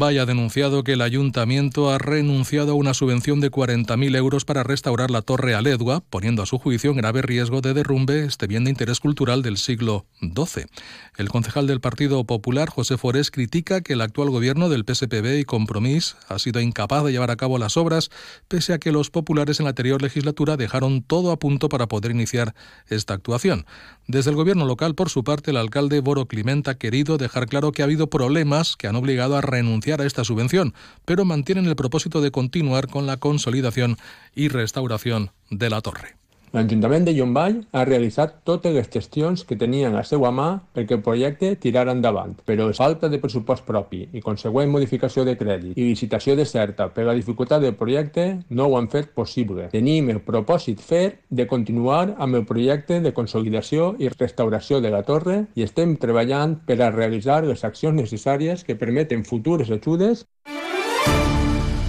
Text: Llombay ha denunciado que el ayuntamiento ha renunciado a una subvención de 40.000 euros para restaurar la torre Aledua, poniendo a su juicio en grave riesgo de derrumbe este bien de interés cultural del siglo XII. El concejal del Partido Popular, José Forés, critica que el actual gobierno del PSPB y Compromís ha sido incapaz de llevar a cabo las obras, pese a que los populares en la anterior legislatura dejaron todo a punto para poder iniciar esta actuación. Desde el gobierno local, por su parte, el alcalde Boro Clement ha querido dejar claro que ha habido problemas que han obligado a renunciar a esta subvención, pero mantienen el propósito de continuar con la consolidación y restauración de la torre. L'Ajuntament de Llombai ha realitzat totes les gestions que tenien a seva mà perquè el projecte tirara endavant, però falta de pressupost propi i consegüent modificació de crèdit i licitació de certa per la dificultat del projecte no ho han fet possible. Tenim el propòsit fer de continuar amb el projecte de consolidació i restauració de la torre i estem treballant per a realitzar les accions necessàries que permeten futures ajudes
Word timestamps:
Llombay 0.00 0.16
ha 0.16 0.24
denunciado 0.24 0.82
que 0.82 0.94
el 0.94 1.02
ayuntamiento 1.02 1.90
ha 1.90 1.98
renunciado 1.98 2.72
a 2.72 2.74
una 2.74 2.94
subvención 2.94 3.40
de 3.40 3.50
40.000 3.50 4.16
euros 4.16 4.46
para 4.46 4.62
restaurar 4.62 5.10
la 5.10 5.20
torre 5.20 5.54
Aledua, 5.54 6.00
poniendo 6.08 6.42
a 6.42 6.46
su 6.46 6.56
juicio 6.58 6.90
en 6.90 6.96
grave 6.96 7.20
riesgo 7.20 7.60
de 7.60 7.74
derrumbe 7.74 8.24
este 8.24 8.46
bien 8.46 8.64
de 8.64 8.70
interés 8.70 8.98
cultural 8.98 9.42
del 9.42 9.58
siglo 9.58 10.06
XII. 10.20 10.64
El 11.18 11.28
concejal 11.28 11.66
del 11.66 11.82
Partido 11.82 12.24
Popular, 12.24 12.70
José 12.70 12.96
Forés, 12.96 13.30
critica 13.30 13.82
que 13.82 13.92
el 13.92 14.00
actual 14.00 14.30
gobierno 14.30 14.70
del 14.70 14.86
PSPB 14.86 15.38
y 15.38 15.44
Compromís 15.44 16.16
ha 16.28 16.38
sido 16.38 16.62
incapaz 16.62 17.04
de 17.04 17.12
llevar 17.12 17.30
a 17.30 17.36
cabo 17.36 17.58
las 17.58 17.76
obras, 17.76 18.08
pese 18.48 18.72
a 18.72 18.78
que 18.78 18.92
los 18.92 19.10
populares 19.10 19.60
en 19.60 19.64
la 19.64 19.70
anterior 19.70 20.00
legislatura 20.00 20.56
dejaron 20.56 21.02
todo 21.02 21.30
a 21.30 21.38
punto 21.38 21.68
para 21.68 21.88
poder 21.88 22.12
iniciar 22.12 22.54
esta 22.88 23.12
actuación. 23.12 23.66
Desde 24.10 24.30
el 24.30 24.36
gobierno 24.36 24.66
local, 24.66 24.96
por 24.96 25.08
su 25.08 25.22
parte, 25.22 25.52
el 25.52 25.56
alcalde 25.56 26.00
Boro 26.00 26.26
Clement 26.26 26.66
ha 26.66 26.74
querido 26.74 27.16
dejar 27.16 27.46
claro 27.46 27.70
que 27.70 27.82
ha 27.82 27.84
habido 27.84 28.08
problemas 28.08 28.74
que 28.74 28.88
han 28.88 28.96
obligado 28.96 29.36
a 29.36 29.40
renunciar 29.40 30.00
a 30.00 30.04
esta 30.04 30.24
subvención, 30.24 30.74
pero 31.04 31.24
mantienen 31.24 31.66
el 31.66 31.76
propósito 31.76 32.20
de 32.20 32.32
continuar 32.32 32.88
con 32.88 33.06
la 33.06 33.18
consolidación 33.18 33.98
y 34.34 34.48
restauración 34.48 35.30
de 35.50 35.70
la 35.70 35.80
torre. 35.80 36.16
L'Ajuntament 36.50 37.04
de 37.06 37.12
Llombai 37.14 37.52
ha 37.70 37.82
realitzat 37.86 38.40
totes 38.42 38.72
les 38.74 38.88
gestions 38.90 39.44
que 39.46 39.54
tenien 39.58 39.94
a 39.94 40.00
seva 40.02 40.32
mà 40.34 40.46
perquè 40.74 40.96
el 40.96 41.02
projecte 41.06 41.52
tirara 41.62 41.92
endavant, 41.94 42.32
però 42.42 42.64
falta 42.74 43.06
de 43.12 43.20
pressupost 43.22 43.62
propi 43.68 44.00
i 44.18 44.22
consegüent 44.24 44.72
modificació 44.72 45.22
de 45.28 45.36
crèdit 45.38 45.78
i 45.78 45.84
licitació 45.92 46.34
de 46.34 46.46
certa 46.52 46.88
per 46.96 47.04
la 47.06 47.14
dificultat 47.14 47.62
del 47.62 47.76
projecte 47.78 48.24
no 48.50 48.66
ho 48.66 48.74
han 48.80 48.90
fet 48.90 49.12
possible. 49.14 49.68
Tenim 49.70 50.10
el 50.10 50.18
propòsit 50.26 50.82
fer 50.82 51.04
de 51.30 51.46
continuar 51.46 52.16
amb 52.18 52.40
el 52.40 52.44
projecte 52.50 52.98
de 52.98 53.14
consolidació 53.14 53.92
i 54.02 54.10
restauració 54.10 54.82
de 54.82 54.90
la 54.90 55.04
torre 55.06 55.44
i 55.54 55.62
estem 55.62 55.94
treballant 56.02 56.58
per 56.66 56.80
a 56.80 56.90
realitzar 56.90 57.44
les 57.46 57.62
accions 57.62 57.94
necessàries 57.94 58.66
que 58.66 58.74
permeten 58.74 59.22
futures 59.22 59.70
ajudes 59.70 60.26